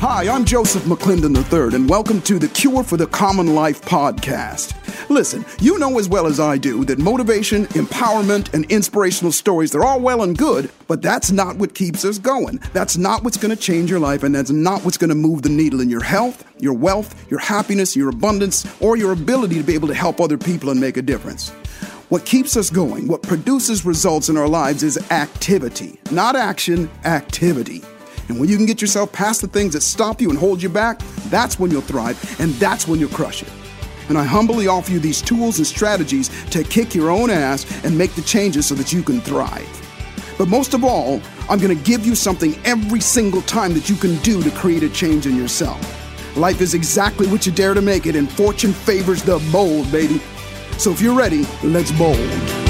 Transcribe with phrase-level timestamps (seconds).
[0.00, 4.72] Hi, I'm Joseph McClendon III, and welcome to the Cure for the Common Life podcast.
[5.10, 9.82] Listen, you know as well as I do that motivation, empowerment, and inspirational stories, they're
[9.82, 12.60] all well and good, but that's not what keeps us going.
[12.72, 15.42] That's not what's going to change your life, and that's not what's going to move
[15.42, 19.64] the needle in your health, your wealth, your happiness, your abundance, or your ability to
[19.64, 21.50] be able to help other people and make a difference.
[22.08, 27.82] What keeps us going, what produces results in our lives is activity, not action, activity.
[28.28, 30.68] And when you can get yourself past the things that stop you and hold you
[30.68, 31.00] back,
[31.30, 33.50] that's when you'll thrive and that's when you'll crush it.
[34.08, 37.96] And I humbly offer you these tools and strategies to kick your own ass and
[37.96, 39.66] make the changes so that you can thrive.
[40.38, 43.96] But most of all, I'm going to give you something every single time that you
[43.96, 45.78] can do to create a change in yourself.
[46.36, 50.20] Life is exactly what you dare to make it, and fortune favors the bold, baby.
[50.78, 52.67] So if you're ready, let's bold.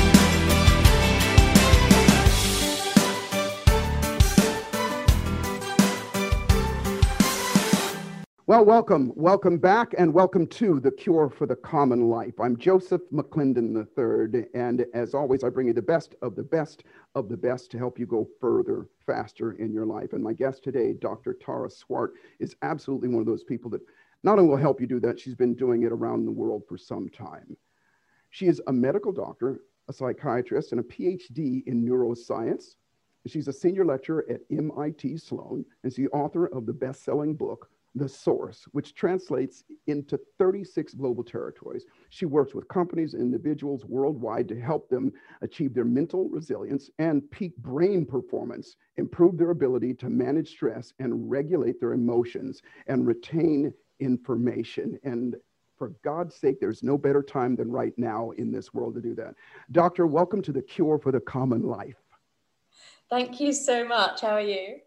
[8.49, 9.13] Well, welcome.
[9.15, 12.41] Welcome back and welcome to The Cure for the Common Life.
[12.41, 16.85] I'm Joseph McClendon III, and as always, I bring you the best of the best
[17.15, 20.15] of the best to help you go further, faster in your life.
[20.15, 21.35] And my guest today, Dr.
[21.35, 23.83] Tara Swart, is absolutely one of those people that
[24.23, 26.79] not only will help you do that, she's been doing it around the world for
[26.79, 27.55] some time.
[28.31, 32.77] She is a medical doctor, a psychiatrist, and a PhD in neuroscience.
[33.27, 37.35] She's a senior lecturer at MIT Sloan, and she's the author of the best selling
[37.35, 41.85] book, the source, which translates into 36 global territories.
[42.11, 47.29] She works with companies and individuals worldwide to help them achieve their mental resilience and
[47.31, 53.73] peak brain performance, improve their ability to manage stress and regulate their emotions and retain
[54.01, 54.99] information.
[55.03, 55.37] And
[55.77, 59.15] for God's sake, there's no better time than right now in this world to do
[59.15, 59.35] that.
[59.73, 61.97] Doctor, welcome to the Cure for the Common Life.
[63.09, 64.21] Thank you so much.
[64.21, 64.81] How are you?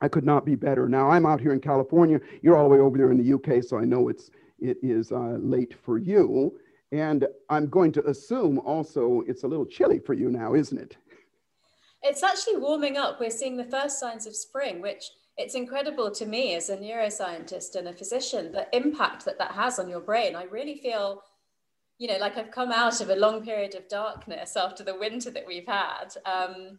[0.00, 0.88] I could not be better.
[0.88, 2.20] Now I'm out here in California.
[2.42, 5.12] You're all the way over there in the UK, so I know it's it is
[5.12, 6.58] uh, late for you.
[6.90, 10.96] And I'm going to assume also it's a little chilly for you now, isn't it?
[12.02, 13.20] It's actually warming up.
[13.20, 15.04] We're seeing the first signs of spring, which
[15.36, 19.78] it's incredible to me as a neuroscientist and a physician the impact that that has
[19.78, 20.34] on your brain.
[20.34, 21.22] I really feel,
[21.98, 25.30] you know, like I've come out of a long period of darkness after the winter
[25.30, 26.14] that we've had.
[26.24, 26.78] Um,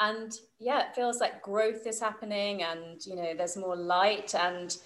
[0.00, 4.78] and yeah it feels like growth is happening and you know there's more light and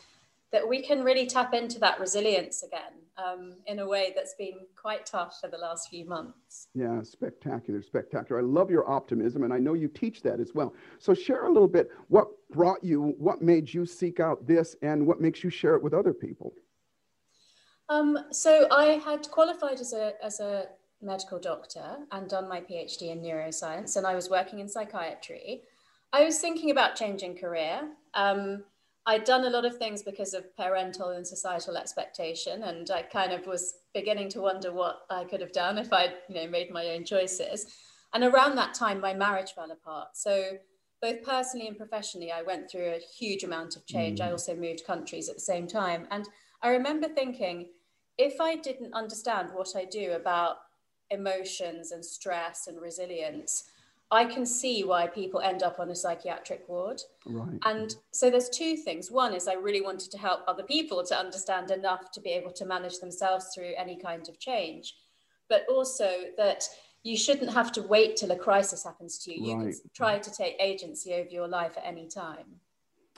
[0.52, 4.60] that we can really tap into that resilience again um, in a way that's been
[4.76, 6.68] quite tough for the last few months.
[6.74, 8.41] Yeah, spectacular, spectacular.
[8.41, 10.74] I love your optimism, and I know you teach that as well.
[10.98, 15.06] So, share a little bit what brought you, what made you seek out this, and
[15.06, 16.52] what makes you share it with other people.
[17.88, 20.66] Um, so, I had qualified as a, as a
[21.00, 25.62] medical doctor and done my PhD in neuroscience, and I was working in psychiatry.
[26.12, 27.82] I was thinking about changing career.
[28.14, 28.64] Um,
[29.06, 33.32] I'd done a lot of things because of parental and societal expectation, and I kind
[33.32, 36.70] of was beginning to wonder what I could have done if I'd, you know, made
[36.70, 37.75] my own choices.
[38.12, 40.09] And around that time, my marriage fell apart.
[40.15, 40.59] So
[41.00, 44.20] both personally and professionally, I went through a huge amount of change.
[44.20, 44.26] Mm.
[44.26, 46.28] I also moved countries at the same time, and
[46.60, 47.70] I remember thinking,
[48.19, 50.56] if I didn't understand what I do about
[51.10, 53.64] emotions and stress and resilience,
[54.10, 57.02] I can see why people end up on a psychiatric ward.
[57.26, 57.58] Right.
[57.66, 59.10] And so there's two things.
[59.10, 62.52] One is I really wanted to help other people to understand enough to be able
[62.52, 64.94] to manage themselves through any kind of change,
[65.48, 66.64] but also that
[67.02, 69.50] you shouldn't have to wait till a crisis happens to you.
[69.50, 72.60] You can try to take agency over your life at any time.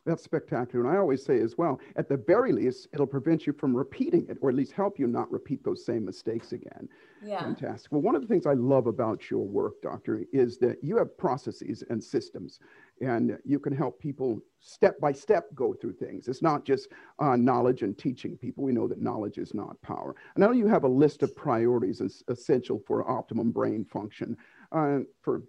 [0.06, 0.86] That's spectacular.
[0.86, 4.26] And I always say as well, at the very least, it'll prevent you from repeating
[4.28, 6.88] it, or at least help you not repeat those same mistakes again.
[7.22, 7.42] Yeah.
[7.42, 7.92] Fantastic.
[7.92, 11.16] Well, one of the things I love about your work, Doctor, is that you have
[11.18, 12.60] processes and systems,
[13.00, 16.28] and you can help people step by step go through things.
[16.28, 16.88] It's not just
[17.18, 18.64] uh, knowledge and teaching people.
[18.64, 20.16] We know that knowledge is not power.
[20.34, 24.36] And I know you have a list of priorities essential for optimum brain function.
[24.72, 25.42] Uh, for,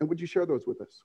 [0.00, 1.02] and would you share those with us?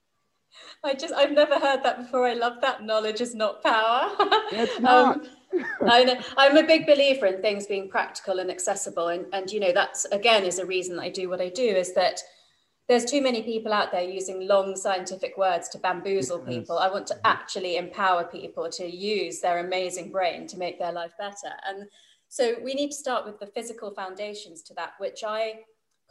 [0.83, 2.27] I just I've never heard that before.
[2.27, 4.09] I love that knowledge is not power.
[4.51, 5.16] It's um, not.
[5.17, 5.28] um,
[5.81, 9.07] I I'm a big believer in things being practical and accessible.
[9.09, 11.93] And and you know, that's again is a reason I do what I do, is
[11.93, 12.22] that
[12.87, 16.57] there's too many people out there using long scientific words to bamboozle yes.
[16.57, 16.79] people.
[16.79, 21.13] I want to actually empower people to use their amazing brain to make their life
[21.19, 21.53] better.
[21.67, 21.87] And
[22.29, 25.61] so we need to start with the physical foundations to that, which I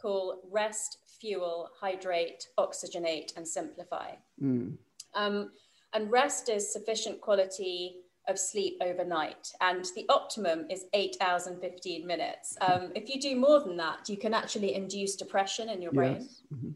[0.01, 4.11] call rest, fuel, hydrate, oxygenate, and simplify.
[4.41, 4.77] Mm.
[5.15, 5.51] Um,
[5.93, 7.97] and rest is sufficient quality
[8.27, 9.51] of sleep overnight.
[9.59, 12.55] And the optimum is eight hours and 15 minutes.
[12.61, 16.29] Um, if you do more than that, you can actually induce depression in your brain.
[16.53, 16.69] Mm-hmm.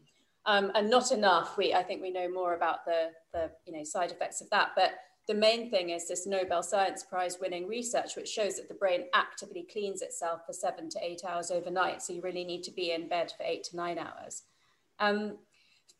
[0.45, 1.57] Um, and not enough.
[1.57, 4.71] We, I think we know more about the, the you know, side effects of that.
[4.75, 4.91] But
[5.27, 9.05] the main thing is this Nobel Science Prize winning research, which shows that the brain
[9.13, 12.01] actively cleans itself for seven to eight hours overnight.
[12.01, 14.43] So you really need to be in bed for eight to nine hours.
[14.99, 15.37] Um,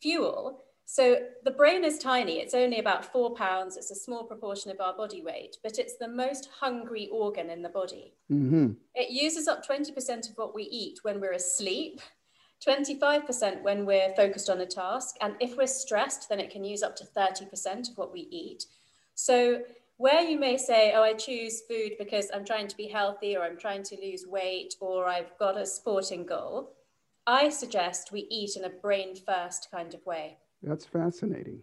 [0.02, 0.64] fuel.
[0.86, 2.40] So the brain is tiny.
[2.40, 3.78] It's only about four pounds.
[3.78, 7.62] It's a small proportion of our body weight, but it's the most hungry organ in
[7.62, 8.12] the body.
[8.30, 8.72] Mm-hmm.
[8.94, 12.00] It uses up 20% of what we eat when we're asleep
[12.66, 15.16] 25% when we're focused on a task.
[15.20, 18.64] And if we're stressed, then it can use up to 30% of what we eat.
[19.14, 19.62] So,
[19.96, 23.44] where you may say, Oh, I choose food because I'm trying to be healthy, or
[23.44, 26.72] I'm trying to lose weight, or I've got a sporting goal,
[27.26, 30.38] I suggest we eat in a brain first kind of way.
[30.62, 31.60] That's fascinating.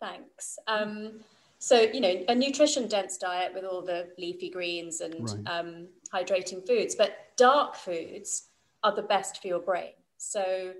[0.00, 0.58] Thanks.
[0.66, 1.20] Um,
[1.58, 5.40] so, you know, a nutrition dense diet with all the leafy greens and right.
[5.46, 8.48] um, hydrating foods, but dark foods
[8.84, 9.92] are the best for your brain.
[10.18, 10.72] So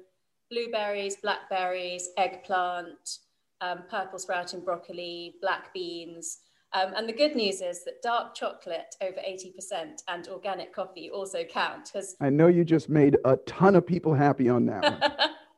[0.51, 3.19] blueberries, blackberries, eggplant,
[3.61, 6.39] um, purple sprouting broccoli, black beans.
[6.75, 11.45] Um, and the good news is that dark chocolate over 80% and organic coffee also
[11.45, 11.93] count.
[12.21, 15.31] I know you just made a ton of people happy on that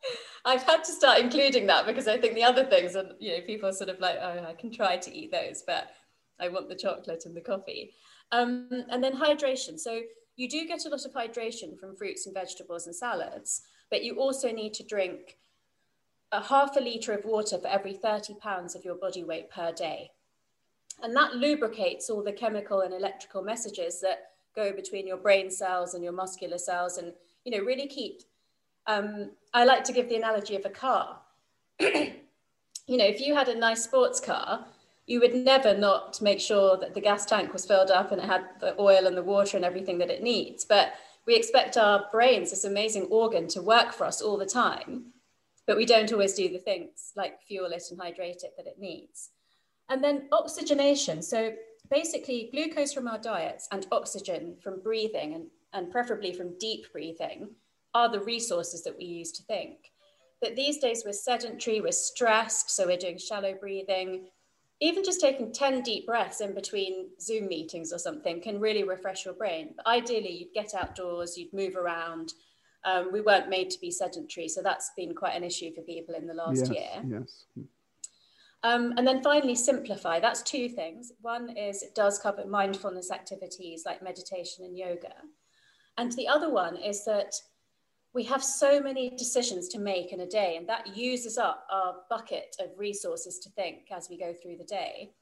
[0.44, 3.40] I've had to start including that because I think the other things are, you know,
[3.46, 5.90] people are sort of like, oh, I can try to eat those, but
[6.40, 7.92] I want the chocolate and the coffee.
[8.32, 9.78] Um, and then hydration.
[9.78, 10.00] So
[10.36, 14.16] you do get a lot of hydration from fruits and vegetables and salads, but you
[14.16, 15.36] also need to drink
[16.32, 19.72] a half a litre of water for every 30 pounds of your body weight per
[19.72, 20.10] day.
[21.02, 25.94] And that lubricates all the chemical and electrical messages that go between your brain cells
[25.94, 27.12] and your muscular cells and,
[27.44, 28.22] you know, really keep.
[28.86, 31.18] Um, I like to give the analogy of a car.
[31.80, 32.16] you
[32.88, 34.66] know, if you had a nice sports car,
[35.06, 38.26] you would never not make sure that the gas tank was filled up and it
[38.26, 40.64] had the oil and the water and everything that it needs.
[40.64, 40.92] But
[41.26, 45.06] we expect our brains, this amazing organ, to work for us all the time,
[45.70, 48.80] but we don't always do the things like fuel it and hydrate it that it
[48.80, 49.30] needs.
[49.88, 51.22] And then oxygenation.
[51.22, 51.52] So
[51.88, 57.50] basically, glucose from our diets and oxygen from breathing, and, and preferably from deep breathing,
[57.94, 59.92] are the resources that we use to think.
[60.42, 64.26] But these days, we're sedentary, we're stressed, so we're doing shallow breathing
[64.80, 69.26] even just taking 10 deep breaths in between Zoom meetings or something can really refresh
[69.26, 69.74] your brain.
[69.76, 72.32] But ideally, you'd get outdoors, you'd move around.
[72.84, 76.14] Um, we weren't made to be sedentary, so that's been quite an issue for people
[76.14, 77.20] in the last yes, year.
[77.20, 77.44] Yes.
[78.62, 80.20] Um, and then finally, simplify.
[80.20, 81.12] That's two things.
[81.20, 85.14] One is it does cover mindfulness activities like meditation and yoga.
[85.96, 87.34] And the other one is that
[88.12, 91.96] we have so many decisions to make in a day, and that uses up our
[92.10, 95.12] bucket of resources to think as we go through the day.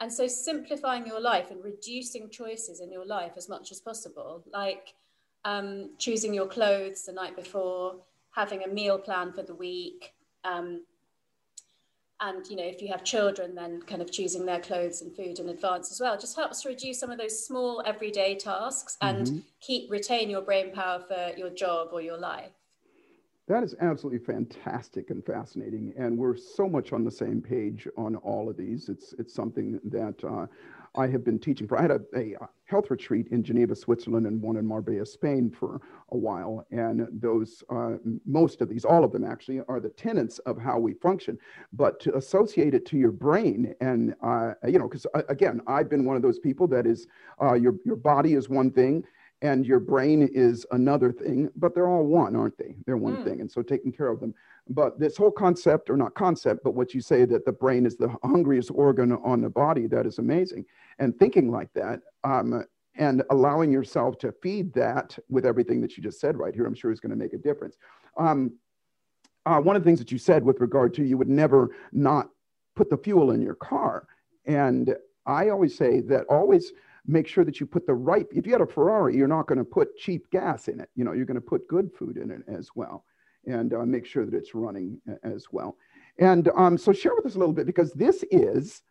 [0.00, 4.42] And so, simplifying your life and reducing choices in your life as much as possible,
[4.52, 4.94] like
[5.44, 7.96] um, choosing your clothes the night before,
[8.34, 10.12] having a meal plan for the week,
[10.44, 10.82] um,
[12.20, 15.38] and you know if you have children then kind of choosing their clothes and food
[15.38, 16.16] in advance as well.
[16.18, 19.38] Just helps to reduce some of those small everyday tasks and mm-hmm.
[19.60, 22.52] keep retain your brain power for your job or your life.
[23.46, 28.16] That is absolutely fantastic and fascinating and we're so much on the same page on
[28.16, 28.88] all of these.
[28.88, 30.46] It's it's something that uh,
[30.96, 31.78] I have been teaching for.
[31.78, 32.34] I had a, a,
[32.66, 35.80] health retreat in Geneva, Switzerland, and one in Marbella, Spain for
[36.12, 36.66] a while.
[36.70, 40.78] And those, uh, most of these, all of them actually, are the tenets of how
[40.78, 41.38] we function.
[41.72, 45.90] But to associate it to your brain, and uh, you know, because uh, again, I've
[45.90, 47.06] been one of those people that is,
[47.40, 49.04] uh, your your body is one thing,
[49.42, 52.76] and your brain is another thing, but they're all one, aren't they?
[52.86, 53.24] They're one mm.
[53.24, 53.40] thing.
[53.42, 54.34] And so taking care of them.
[54.68, 57.96] But this whole concept, or not concept, but what you say that the brain is
[57.96, 60.64] the hungriest organ on the body, that is amazing.
[60.98, 62.64] And thinking like that, um,
[62.96, 66.74] and allowing yourself to feed that with everything that you just said right here, I'm
[66.74, 67.76] sure is going to make a difference.
[68.16, 68.52] Um,
[69.46, 72.30] uh, one of the things that you said with regard to you would never not
[72.74, 74.06] put the fuel in your car.
[74.46, 74.94] And
[75.26, 76.72] I always say that always
[77.06, 79.58] make sure that you put the right, if you had a Ferrari, you're not going
[79.58, 80.88] to put cheap gas in it.
[80.94, 83.04] You know, you're going to put good food in it as well
[83.46, 85.76] and uh, make sure that it's running as well.
[86.18, 88.82] And um, so share with us a little bit because this is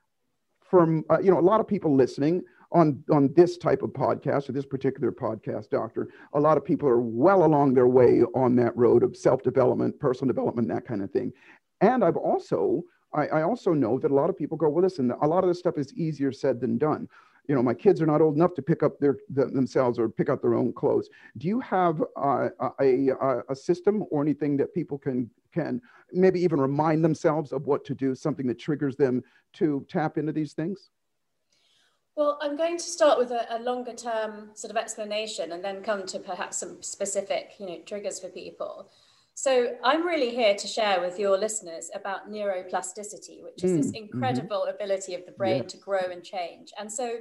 [0.62, 4.50] from, uh, you know, a lot of people listening on, on this type of podcast
[4.50, 6.10] or this particular podcast, Doctor.
[6.34, 10.34] A lot of people are well along their way on that road of self-development, personal
[10.34, 11.32] development, that kind of thing.
[11.82, 12.84] And I've also,
[13.14, 15.50] I, I also know that a lot of people go, well, listen, a lot of
[15.50, 17.08] this stuff is easier said than done
[17.48, 20.08] you know, my kids are not old enough to pick up their the, themselves or
[20.08, 21.10] pick out their own clothes.
[21.38, 25.82] Do you have uh, a, a, a system or anything that people can can
[26.12, 29.24] maybe even remind themselves of what to do, something that triggers them
[29.54, 30.90] to tap into these things?
[32.16, 35.82] Well, I'm going to start with a, a, longer term sort of explanation and then
[35.82, 38.92] come to perhaps some specific, you know, triggers for people.
[39.36, 43.88] So I'm really here to share with your listeners about neuroplasticity, which is mm, this
[43.88, 44.14] mm-hmm.
[44.14, 44.76] incredible mm-hmm.
[44.76, 46.72] ability of the brain to grow and change.
[46.80, 47.18] And so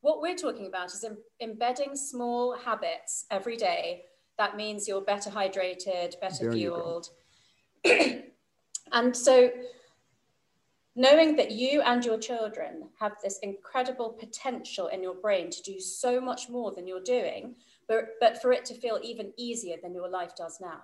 [0.00, 4.04] what we're talking about is Im- embedding small habits every day.
[4.38, 7.08] That means you're better hydrated, better there fueled.
[8.92, 9.50] and so
[10.94, 15.80] knowing that you and your children have this incredible potential in your brain to do
[15.80, 17.56] so much more than you're doing,
[17.88, 20.82] but, but for it to feel even easier than your life does now.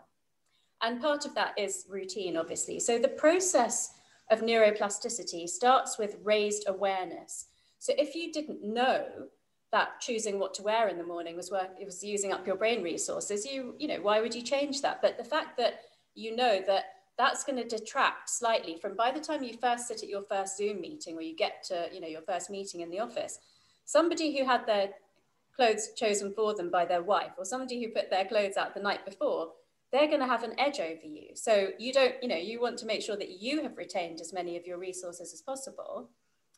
[0.83, 2.81] And part of that is routine, obviously.
[2.81, 3.93] So the process
[4.31, 7.47] of neuroplasticity starts with raised awareness.
[7.79, 9.05] So if you didn't know
[9.71, 12.57] that choosing what to wear in the morning was work, it was using up your
[12.57, 15.01] brain resources, you, you know, why would you change that?
[15.01, 15.81] But the fact that
[16.15, 16.85] you know that
[17.17, 20.57] that's going to detract slightly from by the time you first sit at your first
[20.57, 23.39] Zoom meeting or you get to, you know, your first meeting in the office,
[23.85, 24.91] somebody who had their
[25.55, 28.81] clothes chosen for them by their wife or somebody who put their clothes out the
[28.81, 29.53] night before
[29.93, 31.29] they're going to have an edge over you.
[31.35, 34.33] So you don't, you know, you want to make sure that you have retained as
[34.33, 36.09] many of your resources as possible.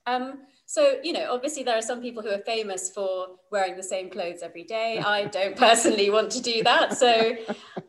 [0.07, 3.83] Um, so, you know, obviously there are some people who are famous for wearing the
[3.83, 4.99] same clothes every day.
[4.99, 6.97] I don't personally want to do that.
[6.97, 7.37] So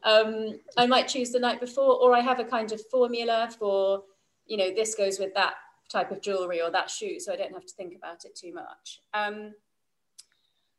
[0.04, 4.04] um, I might choose the night before, or I have a kind of formula for,
[4.48, 5.56] you know, this goes with that
[5.92, 7.20] type of jewelry or that shoe.
[7.20, 9.02] So I don't have to think about it too much.
[9.14, 9.54] Um,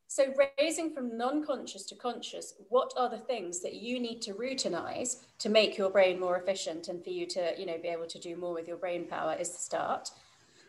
[0.07, 5.17] so raising from non-conscious to conscious, what are the things that you need to routinize
[5.39, 8.19] to make your brain more efficient and for you to, you know, be able to
[8.19, 10.09] do more with your brain power is the start.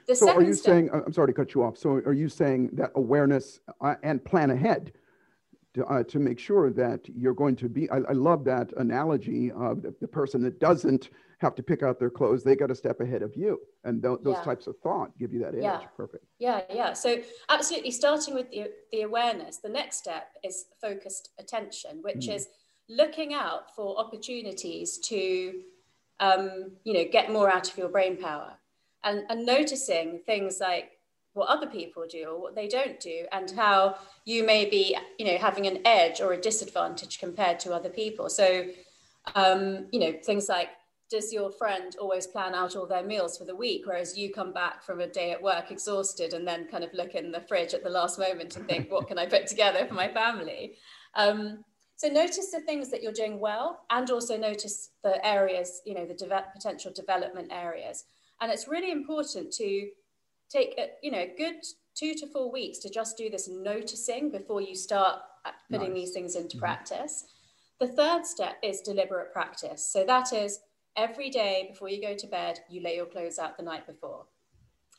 [0.08, 1.78] The so are you step, saying, I'm sorry to cut you off.
[1.78, 4.92] So are you saying that awareness uh, and plan ahead
[5.74, 9.50] to, uh, to make sure that you're going to be, I, I love that analogy
[9.52, 12.42] of the, the person that doesn't have to pick out their clothes.
[12.42, 13.60] They got a step ahead of you.
[13.84, 14.42] And th- those yeah.
[14.42, 15.62] types of thought give you that edge.
[15.62, 15.80] Yeah.
[15.96, 16.24] Perfect.
[16.38, 16.92] Yeah, yeah.
[16.94, 22.34] So absolutely starting with the, the awareness, the next step is focused attention, which mm.
[22.34, 22.48] is
[22.88, 25.60] looking out for opportunities to,
[26.18, 28.54] um, you know, get more out of your brain power
[29.04, 30.97] and, and noticing things like
[31.38, 35.24] what other people do or what they don't do and how you may be you
[35.24, 38.28] know having an edge or a disadvantage compared to other people.
[38.28, 38.66] So
[39.34, 40.68] um, you know things like
[41.10, 44.52] does your friend always plan out all their meals for the week whereas you come
[44.52, 47.72] back from a day at work exhausted and then kind of look in the fridge
[47.72, 50.74] at the last moment and think what can i put together for my family?
[51.14, 51.64] Um,
[51.96, 56.06] so notice the things that you're doing well and also notice the areas you know
[56.06, 58.04] the de- potential development areas.
[58.40, 59.88] And it's really important to
[60.50, 61.56] take a, you know a good
[61.94, 65.20] two to four weeks to just do this noticing before you start
[65.70, 66.04] putting nice.
[66.04, 66.60] these things into mm-hmm.
[66.60, 67.26] practice
[67.80, 70.60] the third step is deliberate practice so that is
[70.98, 74.26] every day before you go to bed, you lay your clothes out the night before.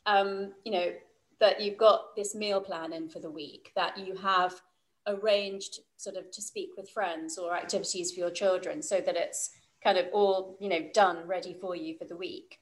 [0.06, 0.92] Um, you know,
[1.38, 4.60] that you've got this meal plan in for the week, that you have
[5.06, 9.50] arranged sort of to speak with friends or activities for your children so that it's
[9.82, 12.58] kind of all, you know, done, ready for you for the week.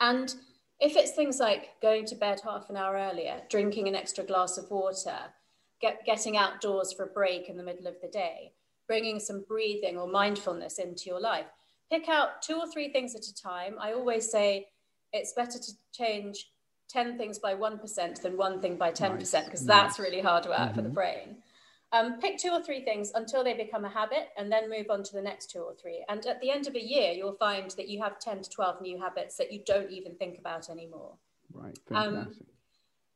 [0.00, 0.34] And
[0.80, 4.56] if it's things like going to bed half an hour earlier, drinking an extra glass
[4.56, 5.18] of water,
[5.80, 8.52] get, getting outdoors for a break in the middle of the day,
[8.86, 11.46] bringing some breathing or mindfulness into your life,
[11.90, 13.74] pick out two or three things at a time.
[13.78, 14.68] I always say
[15.12, 16.50] it's better to change
[16.88, 19.66] 10 things by 1% than one thing by 10% because nice.
[19.66, 20.74] that's really hard work mm-hmm.
[20.74, 20.94] for the mm-hmm.
[20.94, 21.36] brain.
[21.92, 25.02] Um, pick two or three things until they become a habit and then move on
[25.02, 26.04] to the next two or three.
[26.08, 28.80] And at the end of a year, you'll find that you have 10 to 12
[28.80, 31.14] new habits that you don't even think about anymore.
[31.52, 31.76] Right.
[31.90, 32.42] Um, Fantastic.
[32.42, 32.46] Um,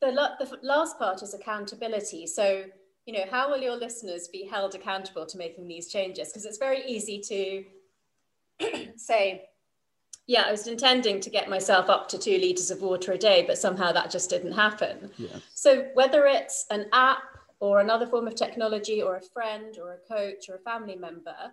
[0.01, 2.27] the, la- the last part is accountability.
[2.27, 2.65] So,
[3.07, 6.29] you know, how will your listeners be held accountable to making these changes?
[6.29, 7.21] Because it's very easy
[8.59, 9.45] to say,
[10.27, 13.45] yeah, I was intending to get myself up to two liters of water a day,
[13.47, 15.11] but somehow that just didn't happen.
[15.17, 15.41] Yes.
[15.55, 17.23] So whether it's an app
[17.61, 21.53] or another form of technology or a friend or a coach or a family member,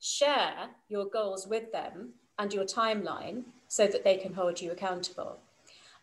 [0.00, 5.38] share your goals with them and your timeline so that they can hold you accountable.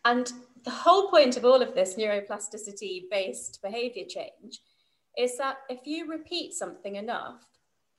[0.05, 0.31] And
[0.63, 4.59] the whole point of all of this neuroplasticity based behavior change
[5.17, 7.45] is that if you repeat something enough,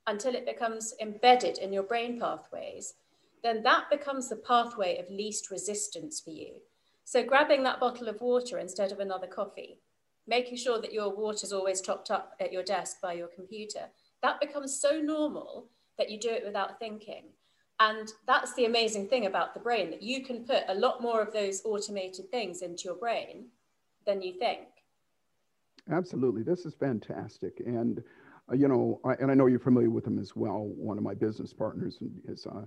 [0.06, 2.94] until it becomes embedded in your brain pathways,
[3.42, 6.54] then that becomes the pathway of least resistance for you.
[7.04, 9.78] So, grabbing that bottle of water instead of another coffee,
[10.26, 13.86] making sure that your water is always topped up at your desk by your computer,
[14.22, 17.24] that becomes so normal that you do it without thinking.
[17.80, 21.20] And that's the amazing thing about the brain that you can put a lot more
[21.20, 23.46] of those automated things into your brain
[24.06, 24.68] than you think.
[25.90, 26.42] Absolutely.
[26.42, 27.60] This is fantastic.
[27.66, 28.02] And
[28.50, 30.70] uh, you know, I, and I know you're familiar with him as well.
[30.76, 31.98] One of my business partners
[32.28, 32.62] is, uh,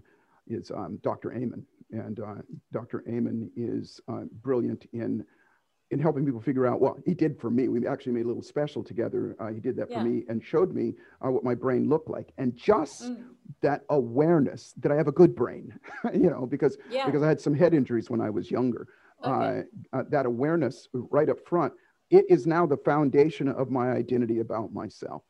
[0.47, 1.33] is um, Dr.
[1.33, 1.65] Amen.
[1.91, 2.35] And uh,
[2.71, 3.03] Dr.
[3.07, 5.25] Amen is uh, brilliant in
[5.91, 8.41] in helping people figure out well he did for me we actually made a little
[8.41, 9.99] special together uh, he did that yeah.
[9.99, 10.93] for me and showed me
[11.25, 13.23] uh, what my brain looked like and just mm.
[13.61, 15.77] that awareness that i have a good brain
[16.13, 17.05] you know because yeah.
[17.05, 18.87] because i had some head injuries when i was younger
[19.23, 19.63] okay.
[19.93, 21.71] uh, uh that awareness right up front
[22.09, 25.21] it is now the foundation of my identity about myself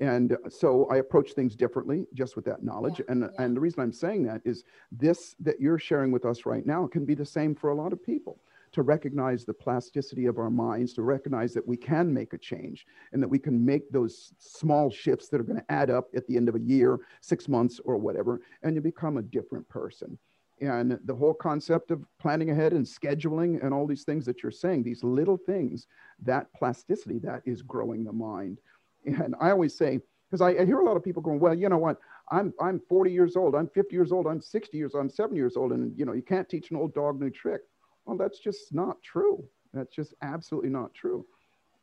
[0.00, 3.04] and so i approach things differently just with that knowledge yeah.
[3.10, 6.66] and and the reason i'm saying that is this that you're sharing with us right
[6.66, 8.40] now can be the same for a lot of people
[8.72, 12.86] to recognize the plasticity of our minds, to recognize that we can make a change
[13.12, 16.26] and that we can make those small shifts that are going to add up at
[16.26, 20.18] the end of a year, six months, or whatever, and you become a different person.
[20.60, 24.52] And the whole concept of planning ahead and scheduling and all these things that you're
[24.52, 25.86] saying, these little things,
[26.22, 28.58] that plasticity, that is growing the mind.
[29.06, 30.00] And I always say,
[30.30, 31.96] because I, I, hear a lot of people going, well, you know what?
[32.30, 35.36] I'm I'm 40 years old, I'm 50 years old, I'm 60 years, old, I'm 70
[35.36, 37.62] years old, and you know you can't teach an old dog new trick.
[38.10, 39.44] Well, that's just not true.
[39.72, 41.24] That's just absolutely not true.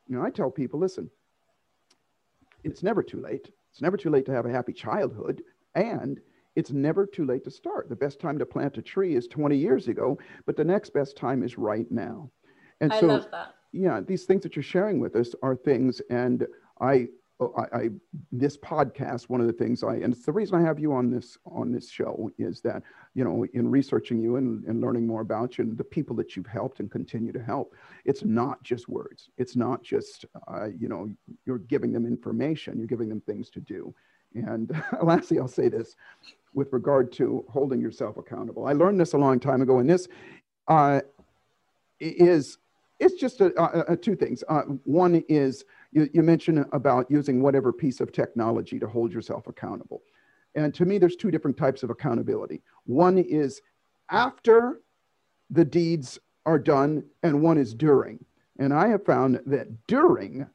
[0.08, 1.08] You know, I tell people, listen,
[2.64, 3.50] it's never too late.
[3.70, 5.40] It's never too late to have a happy childhood,
[5.74, 6.20] and
[6.54, 7.88] it's never too late to start.
[7.88, 11.16] The best time to plant a tree is 20 years ago, but the next best
[11.16, 12.30] time is right now.
[12.82, 13.54] And I so, love that.
[13.72, 16.46] Yeah, these things that you're sharing with us are things, and
[16.78, 17.06] I
[17.40, 17.88] I, I,
[18.32, 21.08] this podcast one of the things i and it's the reason i have you on
[21.10, 22.82] this on this show is that
[23.14, 26.34] you know in researching you and, and learning more about you and the people that
[26.34, 29.30] you've helped and continue to help it's not just words.
[29.36, 31.10] It's not just uh, you know
[31.44, 33.94] you're giving them information you're giving them things to do.
[34.34, 34.70] And
[35.02, 35.94] lastly i'll say this
[36.54, 38.66] with regard to holding yourself accountable.
[38.66, 40.08] I learned this a long time ago and this
[40.66, 41.00] uh,
[42.00, 42.58] is
[43.00, 47.42] it's just a, a, a two things uh, one is you, you mentioned about using
[47.42, 50.02] whatever piece of technology to hold yourself accountable.
[50.54, 52.62] And to me, there's two different types of accountability.
[52.84, 53.62] One is
[54.10, 54.80] after
[55.50, 58.24] the deeds are done, and one is during.
[58.58, 60.46] And I have found that during,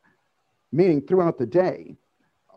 [0.72, 1.96] meaning throughout the day,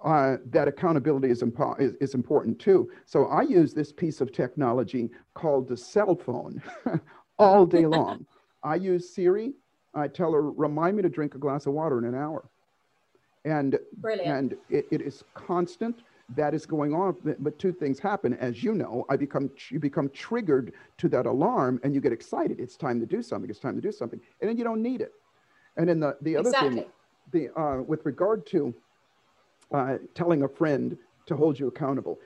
[0.04, 2.90] uh, that accountability is, impo- is, is, important too.
[3.06, 6.62] So I use this piece of technology called the cell phone
[7.38, 8.26] all day long.
[8.62, 9.54] I use Siri.
[9.96, 12.48] I tell her, remind me to drink a glass of water in an hour.
[13.44, 14.28] And Brilliant.
[14.28, 16.02] and it, it is constant.
[16.34, 17.16] That is going on.
[17.38, 18.34] But two things happen.
[18.34, 22.58] As you know i become you become triggered to that alarm and you get excited.
[22.58, 23.48] It's time to do something.
[23.48, 24.20] It's time to do something.
[24.40, 25.12] And then you don't need it.
[25.76, 26.80] And then the, the other exactly.
[26.80, 26.90] thing
[27.32, 28.74] the uh, with regard to
[29.72, 32.18] uh, telling a friend to hold you accountable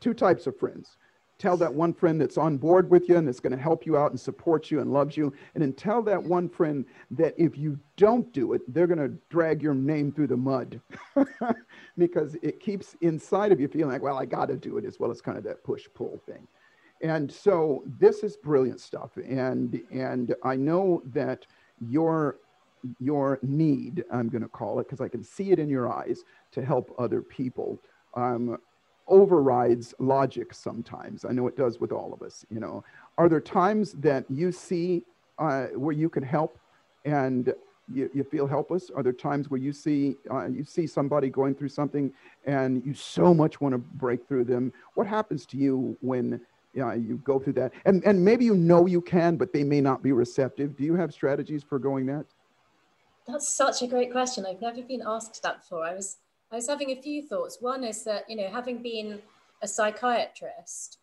[0.00, 0.96] two types of friends
[1.38, 3.96] tell that one friend that's on board with you and that's going to help you
[3.96, 5.32] out and support you and loves you.
[5.54, 9.16] And then tell that one friend that if you don't do it, they're going to
[9.30, 10.80] drag your name through the mud
[11.98, 14.98] because it keeps inside of you feeling like, well, I got to do it as
[14.98, 16.46] well as kind of that push pull thing.
[17.00, 19.16] And so this is brilliant stuff.
[19.16, 21.46] And, and I know that
[21.80, 22.38] your,
[22.98, 26.24] your need, I'm going to call it, because I can see it in your eyes
[26.50, 27.78] to help other people.
[28.14, 28.58] Um,
[29.08, 31.24] overrides logic sometimes.
[31.24, 32.44] I know it does with all of us.
[32.50, 32.84] You know,
[33.16, 35.04] are there times that you see
[35.38, 36.58] uh, where you can help
[37.04, 37.52] and
[37.92, 38.90] you, you feel helpless?
[38.94, 42.12] Are there times where you see uh, you see somebody going through something
[42.44, 44.72] and you so much want to break through them?
[44.94, 46.40] What happens to you when
[46.78, 47.72] uh, you go through that?
[47.86, 50.76] And and maybe you know you can, but they may not be receptive.
[50.76, 52.26] Do you have strategies for going that?
[53.26, 54.46] That's such a great question.
[54.46, 55.84] I've never been asked that before.
[55.84, 56.16] I was
[56.50, 57.58] I was having a few thoughts.
[57.60, 59.20] One is that, you know, having been
[59.62, 60.98] a psychiatrist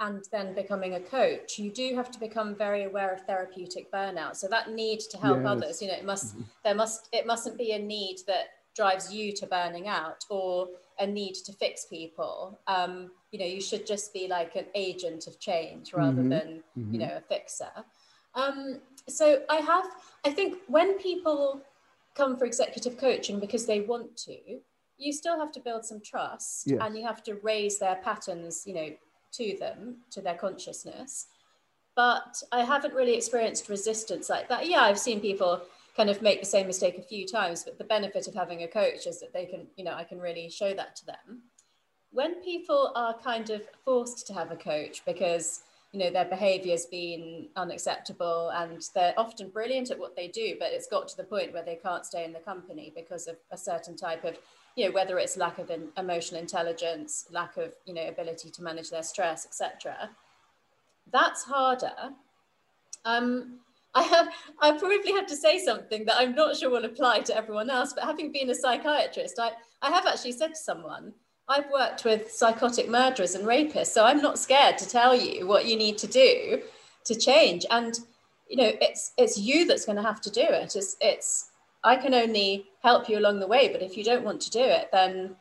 [0.00, 4.36] and then becoming a coach, you do have to become very aware of therapeutic burnout.
[4.36, 5.46] So that need to help yes.
[5.46, 6.42] others, you know, it must, mm-hmm.
[6.64, 11.06] there must, it mustn't be a need that drives you to burning out or a
[11.06, 12.58] need to fix people.
[12.66, 16.28] Um, you know, you should just be like an agent of change rather mm-hmm.
[16.28, 16.92] than, mm-hmm.
[16.92, 17.70] you know, a fixer.
[18.34, 19.86] Um, so I have,
[20.24, 21.60] I think when people
[22.14, 24.38] come for executive coaching because they want to,
[24.98, 26.78] you still have to build some trust yes.
[26.80, 28.90] and you have to raise their patterns, you know,
[29.32, 31.26] to them, to their consciousness.
[31.96, 34.68] But I haven't really experienced resistance like that.
[34.68, 35.62] Yeah, I've seen people
[35.96, 38.68] kind of make the same mistake a few times, but the benefit of having a
[38.68, 41.42] coach is that they can, you know, I can really show that to them.
[42.10, 45.62] When people are kind of forced to have a coach because
[45.94, 50.56] you know their behavior has been unacceptable and they're often brilliant at what they do
[50.58, 53.36] but it's got to the point where they can't stay in the company because of
[53.52, 54.36] a certain type of
[54.76, 58.90] you know whether it's lack of emotional intelligence lack of you know ability to manage
[58.90, 60.10] their stress etc
[61.12, 61.92] that's harder
[63.04, 63.58] um,
[63.96, 64.28] I have
[64.60, 67.92] I probably have to say something that I'm not sure will apply to everyone else,
[67.92, 71.12] but having been a psychiatrist, I, I have actually said to someone,
[71.48, 75.66] I've worked with psychotic murderers and rapists, so I'm not scared to tell you what
[75.66, 76.62] you need to do
[77.04, 77.66] to change.
[77.70, 78.00] And
[78.48, 80.74] you know, it's it's you that's going to have to do it.
[80.74, 81.50] It's it's
[81.84, 84.62] I can only help you along the way, but if you don't want to do
[84.62, 85.34] it, then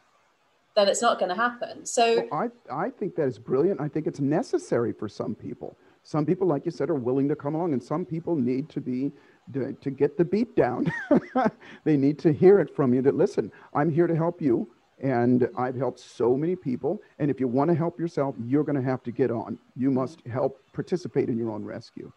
[0.76, 1.86] then it's not going to happen.
[1.86, 3.80] So well, I I think that is brilliant.
[3.80, 5.78] I think it's necessary for some people.
[6.02, 8.82] Some people, like you said, are willing to come along, and some people need to
[8.82, 9.12] be
[9.54, 10.92] to, to get the beat down.
[11.84, 14.70] they need to hear it from you that listen, I'm here to help you.
[15.02, 17.02] And I've helped so many people.
[17.20, 19.58] And if you want to help yourself, you're going to have to get on.
[19.76, 22.10] You must help participate in your own rescue.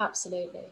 [0.00, 0.66] Absolutely.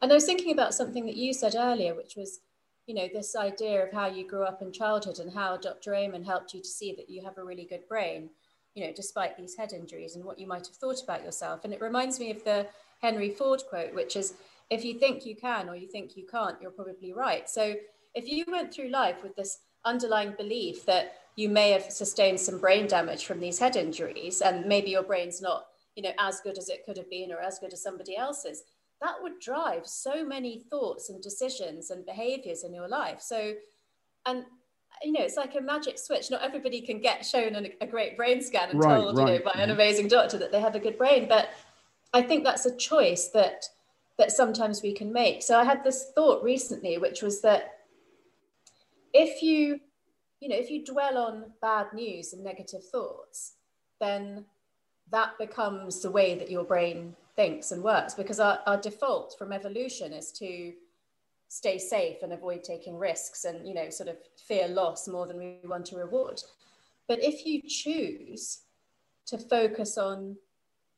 [0.00, 2.40] And I was thinking about something that you said earlier, which was,
[2.86, 5.94] you know, this idea of how you grew up in childhood and how Dr.
[5.94, 8.30] Amen helped you to see that you have a really good brain,
[8.74, 11.64] you know, despite these head injuries and what you might have thought about yourself.
[11.64, 12.66] And it reminds me of the
[13.02, 14.34] Henry Ford quote, which is,
[14.70, 17.48] if you think you can or you think you can't, you're probably right.
[17.48, 17.74] So
[18.14, 22.58] if you went through life with this underlying belief that you may have sustained some
[22.58, 26.58] brain damage from these head injuries and maybe your brain's not you know as good
[26.58, 28.64] as it could have been or as good as somebody else's
[29.00, 33.54] that would drive so many thoughts and decisions and behaviors in your life so
[34.26, 34.44] and
[35.02, 38.16] you know it's like a magic switch not everybody can get shown a, a great
[38.16, 39.28] brain scan and right, told right.
[39.28, 41.50] you know by an amazing doctor that they have a good brain but
[42.14, 43.66] i think that's a choice that
[44.18, 45.42] that sometimes we can make.
[45.42, 47.80] So I had this thought recently, which was that
[49.12, 49.80] if you,
[50.40, 53.54] you know, if you dwell on bad news and negative thoughts,
[54.00, 54.44] then
[55.10, 59.52] that becomes the way that your brain thinks and works because our, our default from
[59.52, 60.72] evolution is to
[61.48, 64.16] stay safe and avoid taking risks and you know sort of
[64.48, 66.42] fear loss more than we want to reward.
[67.06, 68.62] But if you choose
[69.26, 70.36] to focus on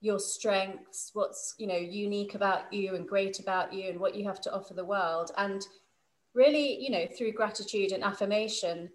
[0.01, 4.25] your strengths what's you know unique about you and great about you and what you
[4.25, 5.67] have to offer the world and
[6.35, 8.89] really you know through gratitude and affirmation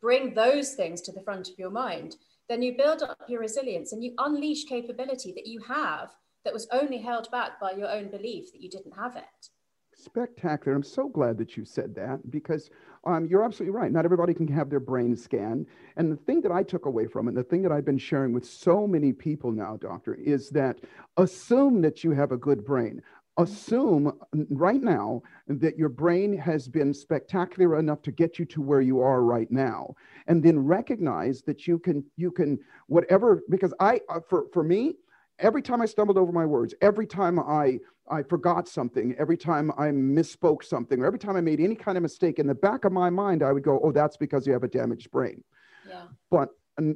[0.00, 2.16] bring those things to the front of your mind
[2.48, 6.10] then you build up your resilience and you unleash capability that you have
[6.48, 9.50] that was only held back by your own belief that you didn't have it
[9.94, 12.70] spectacular i'm so glad that you said that because
[13.04, 13.92] um, you're absolutely right.
[13.92, 15.66] Not everybody can have their brain scanned.
[15.96, 17.96] And the thing that I took away from it, and the thing that I've been
[17.96, 20.80] sharing with so many people now, doctor, is that
[21.16, 23.00] assume that you have a good brain.
[23.38, 24.12] Assume
[24.50, 29.00] right now that your brain has been spectacular enough to get you to where you
[29.00, 29.94] are right now,
[30.26, 32.58] and then recognize that you can you can
[32.88, 33.42] whatever.
[33.48, 34.96] Because I, uh, for for me,
[35.38, 37.78] every time I stumbled over my words, every time I
[38.10, 41.98] I forgot something, every time I misspoke something, or every time I made any kind
[41.98, 44.52] of mistake, in the back of my mind, I would go, oh, that's because you
[44.54, 45.44] have a damaged brain.
[45.86, 46.04] Yeah.
[46.30, 46.48] But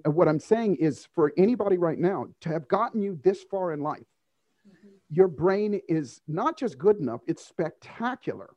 [0.06, 3.80] what I'm saying is for anybody right now to have gotten you this far in
[3.80, 4.00] life,
[4.66, 4.88] mm-hmm.
[5.10, 8.50] your brain is not just good enough, it's spectacular.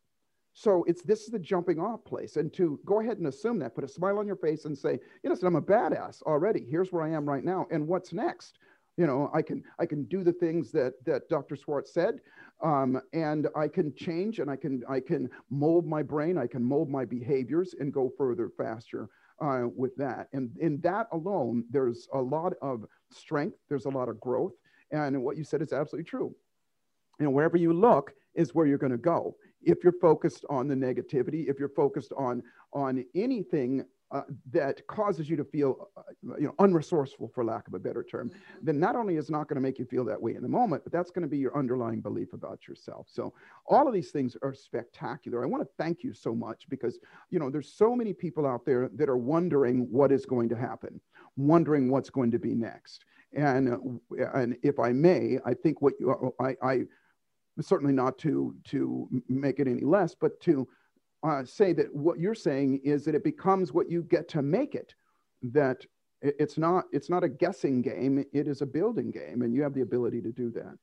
[0.54, 2.38] So it's this is the jumping off place.
[2.38, 4.98] And to go ahead and assume that, put a smile on your face and say,
[5.21, 6.65] you know, I'm a badass already.
[6.69, 7.67] Here's where I am right now.
[7.71, 8.58] And what's next?
[8.97, 11.55] You know, I can I can do the things that that Dr.
[11.55, 12.19] Schwartz said
[12.63, 16.63] um, and I can change and I can I can mold my brain, I can
[16.63, 19.10] mold my behaviors and go further faster
[19.41, 20.27] uh, with that.
[20.34, 24.53] And in that alone, there's a lot of strength, there's a lot of growth,
[24.91, 26.34] and what you said is absolutely true.
[27.19, 29.36] You know, wherever you look is where you're going to go.
[29.62, 33.84] If you're focused on the negativity, if you're focused on on anything
[34.15, 36.01] uh, that causes you to feel, uh,
[36.39, 38.65] you know, unresourceful, for lack of a better term, mm-hmm.
[38.65, 40.82] then not only is not going to make you feel that way in the moment,
[40.86, 43.08] but that's going to be your underlying belief about yourself.
[43.10, 43.34] So
[43.65, 45.43] all of these things are spectacular.
[45.43, 46.97] I want to thank you so much because,
[47.30, 50.56] you know, there's so many people out there that are wondering what is going to
[50.56, 51.01] happen,
[51.36, 53.04] wondering what's going to be next.
[53.34, 56.82] And, uh, and if I may, I think what you, I, I
[57.60, 60.67] certainly not to, to make it any less, but to
[61.25, 64.75] uh, say that what you're saying is that it becomes what you get to make
[64.75, 64.93] it
[65.41, 65.83] that
[66.21, 69.73] it's not it's not a guessing game it is a building game and you have
[69.73, 70.77] the ability to do that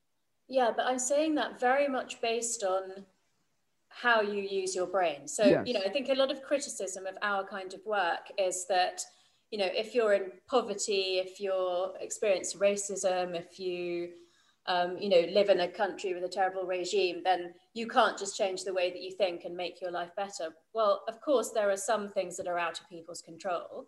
[0.47, 3.05] yeah but i'm saying that very much based on
[3.89, 5.67] how you use your brain so yes.
[5.67, 9.01] you know i think a lot of criticism of our kind of work is that
[9.51, 14.09] you know if you're in poverty if you're experience racism if you
[14.67, 18.37] um, you know, live in a country with a terrible regime, then you can't just
[18.37, 20.49] change the way that you think and make your life better.
[20.73, 23.87] Well, of course, there are some things that are out of people's control,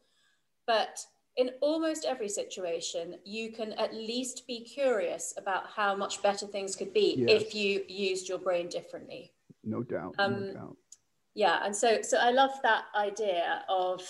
[0.67, 0.99] but
[1.37, 6.75] in almost every situation, you can at least be curious about how much better things
[6.75, 7.41] could be yes.
[7.41, 9.31] if you used your brain differently.
[9.63, 10.15] No doubt.
[10.17, 10.77] Um, no doubt.
[11.33, 14.01] Yeah, and so so I love that idea of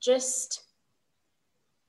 [0.00, 0.64] just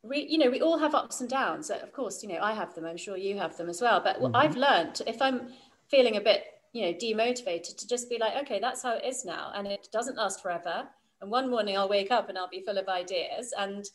[0.04, 1.70] we, you know, we all have ups and downs.
[1.70, 2.86] Of course, you know, I have them.
[2.86, 4.02] I'm sure you have them as well.
[4.04, 4.36] But mm-hmm.
[4.36, 5.50] I've learned if I'm
[5.90, 9.26] feeling a bit, you know, demotivated, to just be like, okay, that's how it is
[9.26, 10.88] now, and it doesn't last forever.
[11.22, 13.86] And one morning I'll wake up and I'll be full of ideas, and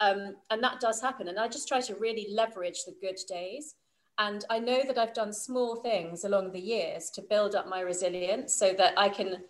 [0.00, 1.28] um, and that does happen.
[1.28, 3.74] And I just try to really leverage the good days.
[4.18, 7.80] And I know that I've done small things along the years to build up my
[7.80, 9.44] resilience so that I can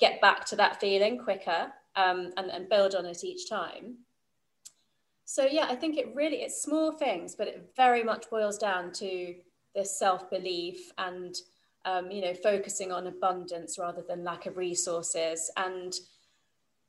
[0.00, 3.98] get back to that feeling quicker um, and, and build on it each time.
[5.24, 8.92] So yeah, I think it really it's small things, but it very much boils down
[8.94, 9.34] to
[9.74, 11.34] this self-belief and
[11.84, 15.50] um, you know focusing on abundance rather than lack of resources.
[15.56, 15.94] And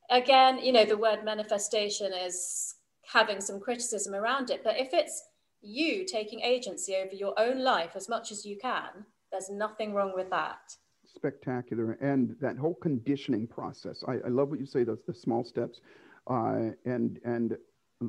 [0.10, 5.24] again, you know, the word manifestation is having some criticism around it, but if it's
[5.62, 10.12] you taking agency over your own life as much as you can, there's nothing wrong
[10.16, 10.76] with that
[11.16, 15.44] spectacular and that whole conditioning process i, I love what you say those the small
[15.44, 15.80] steps
[16.28, 17.58] uh, and and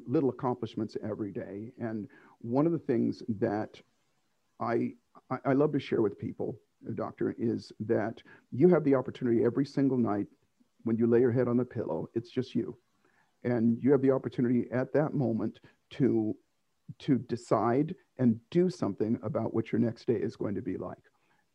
[0.07, 1.73] little accomplishments every day.
[1.79, 2.09] And
[2.41, 3.81] one of the things that
[4.61, 4.93] I,
[5.45, 6.57] I, love to share with people,
[6.95, 10.27] doctor, is that you have the opportunity every single night
[10.85, 12.77] when you lay your head on the pillow, it's just you.
[13.43, 16.37] And you have the opportunity at that moment to,
[17.01, 20.99] to decide and do something about what your next day is going to be like.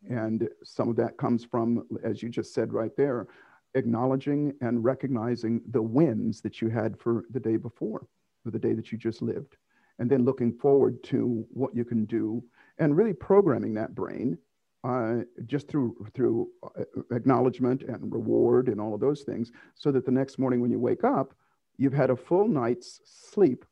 [0.10, 3.28] And some of that comes from, as you just said right there,
[3.76, 8.08] acknowledging and recognizing the wins that you had for the day before
[8.50, 9.58] the day that you just lived,
[10.00, 12.44] and then looking forward to what you can do
[12.78, 14.38] and really programming that brain
[14.84, 20.06] uh, just through through uh, acknowledgement and reward and all of those things, so that
[20.06, 21.34] the next morning when you wake up,
[21.78, 23.66] you've had a full night's sleep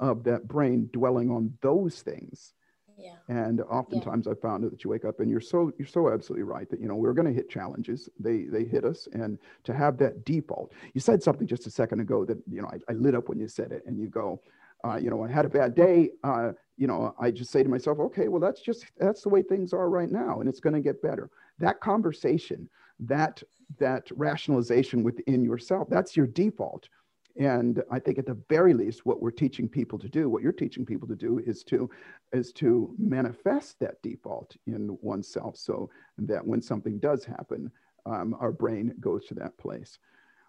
[0.00, 2.54] of that brain dwelling on those things
[2.96, 3.16] yeah.
[3.28, 4.32] And oftentimes yeah.
[4.32, 6.88] I found that you wake up and you're so you're so absolutely right that you
[6.88, 8.08] know we're going to hit challenges.
[8.18, 10.72] They they hit us, and to have that default.
[10.92, 13.38] You said something just a second ago that you know I, I lit up when
[13.38, 14.40] you said it, and you go,
[14.84, 16.10] uh, you know, I had a bad day.
[16.22, 19.42] Uh, you know, I just say to myself, okay, well that's just that's the way
[19.42, 21.30] things are right now, and it's going to get better.
[21.58, 22.68] That conversation,
[23.00, 23.42] that
[23.78, 26.88] that rationalization within yourself, that's your default.
[27.36, 30.52] And I think at the very least, what we're teaching people to do, what you're
[30.52, 31.90] teaching people to do is to
[32.32, 37.72] is to manifest that default in oneself so that when something does happen,
[38.06, 39.98] um, our brain goes to that place.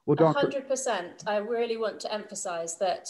[0.05, 1.27] Well, doctor, 100%.
[1.27, 3.09] I really want to emphasize that,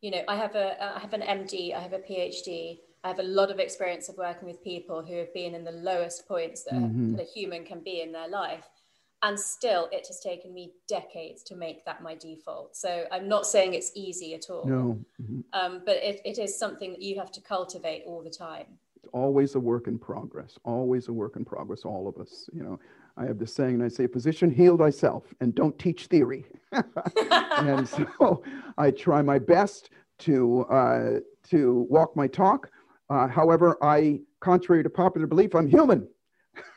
[0.00, 3.18] you know, I have a I have an MD, I have a PhD, I have
[3.18, 6.64] a lot of experience of working with people who have been in the lowest points
[6.64, 7.16] that, mm-hmm.
[7.16, 8.64] that a human can be in their life
[9.22, 12.76] and still it has taken me decades to make that my default.
[12.76, 14.64] So i'm not saying it's easy at all.
[14.66, 15.40] No mm-hmm.
[15.52, 18.66] um, but it, it is something that you have to cultivate all the time.
[18.96, 22.62] It's always a work in progress always a work in progress all of us you
[22.62, 22.78] know.
[23.16, 26.46] I have this saying and i say physician heal thyself and don't teach theory.
[27.60, 28.42] And so
[28.78, 32.70] i try my best to uh, to walk my talk.
[33.10, 36.08] Uh, however i contrary to popular belief i'm human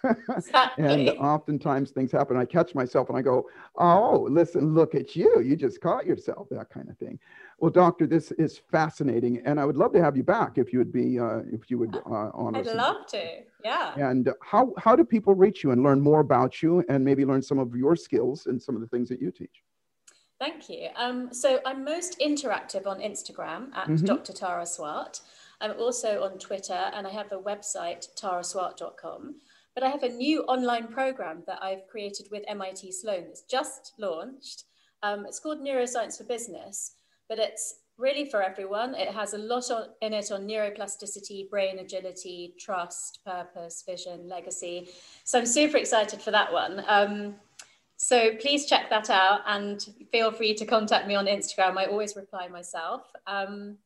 [0.77, 2.38] and oftentimes things happen.
[2.38, 5.41] I catch myself and I go, Oh, listen, look at you.
[5.41, 7.19] You just caught yourself, that kind of thing.
[7.59, 9.41] Well, doctor, this is fascinating.
[9.45, 11.77] And I would love to have you back if you would be, uh, if you
[11.77, 13.41] would uh, honor I'd love to.
[13.63, 13.93] Yeah.
[13.97, 17.41] And how, how do people reach you and learn more about you and maybe learn
[17.41, 19.63] some of your skills and some of the things that you teach?
[20.39, 20.89] Thank you.
[20.97, 24.05] Um, so I'm most interactive on Instagram at mm-hmm.
[24.05, 24.33] Dr.
[24.33, 25.21] Tara Swart.
[25.62, 29.36] I'm also on Twitter and I have a website, taraswart.com.
[29.75, 33.93] But I have a new online program that I've created with MIT Sloan that's just
[33.97, 34.65] launched.
[35.01, 36.95] Um, it's called Neuroscience for Business,
[37.27, 38.95] but it's really for everyone.
[38.95, 44.89] It has a lot on, in it on neuroplasticity, brain agility, trust, purpose, vision, legacy.
[45.23, 46.83] So I'm super excited for that one.
[46.88, 47.36] Um,
[47.97, 51.77] so please check that out and feel free to contact me on Instagram.
[51.77, 53.03] I always reply myself.
[53.27, 53.77] Um,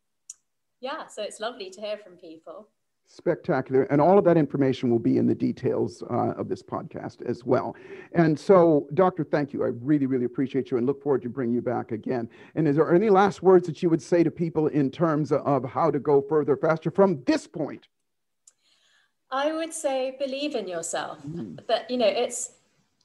[0.80, 2.69] yeah, so it's lovely to hear from people.
[3.10, 3.84] Spectacular.
[3.84, 7.46] And all of that information will be in the details uh, of this podcast as
[7.46, 7.76] well.
[8.12, 9.63] And so, Doctor, thank you.
[9.63, 12.30] I really, really appreciate you and look forward to bringing you back again.
[12.56, 15.63] And is there any last words that you would say to people in terms of
[15.63, 17.88] how to go further, faster from this point?
[19.32, 21.24] I would say believe in yourself.
[21.24, 21.65] Mm.
[21.67, 22.52] That, you know, it's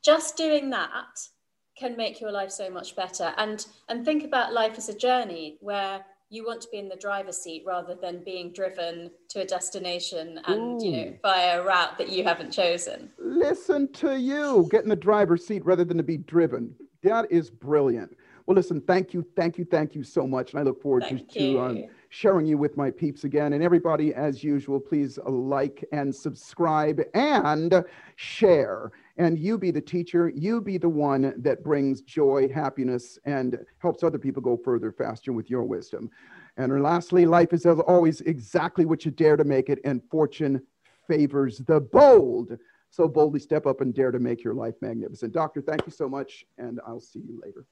[0.05, 1.29] just doing that
[1.77, 3.33] can make your life so much better.
[3.37, 6.97] And, and think about life as a journey where you want to be in the
[6.97, 10.85] driver's seat rather than being driven to a destination and Ooh.
[10.85, 13.11] you know by a route that you haven't chosen.
[13.18, 14.66] Listen to you.
[14.71, 16.75] Get in the driver's seat rather than to be driven.
[17.03, 18.16] That is brilliant.
[18.47, 21.29] Well listen thank you thank you thank you so much and i look forward thank
[21.29, 23.53] to, to um, sharing you with my peeps again.
[23.53, 27.85] And everybody as usual please like and subscribe and
[28.16, 33.59] share and you be the teacher you be the one that brings joy happiness and
[33.79, 36.11] helps other people go further faster with your wisdom.
[36.57, 40.62] And lastly life is as always exactly what you dare to make it and fortune
[41.09, 42.57] favors the bold.
[42.90, 45.33] So boldly step up and dare to make your life magnificent.
[45.33, 47.66] Doctor thank you so much and i'll see you later.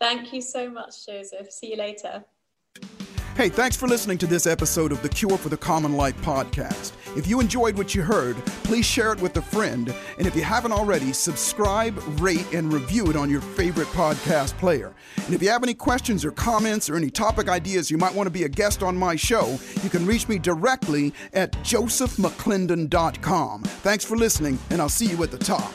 [0.00, 1.50] Thank you so much joseph.
[1.50, 2.24] See you later.
[3.36, 6.92] Hey, thanks for listening to this episode of the Cure for the Common Life podcast.
[7.18, 9.92] If you enjoyed what you heard, please share it with a friend.
[10.18, 14.94] And if you haven't already, subscribe, rate, and review it on your favorite podcast player.
[15.26, 18.28] And if you have any questions or comments or any topic ideas you might want
[18.28, 23.62] to be a guest on my show, you can reach me directly at josephmcclendon.com.
[23.64, 25.74] Thanks for listening, and I'll see you at the top.